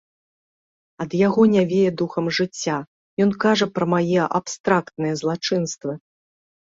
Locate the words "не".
1.55-1.63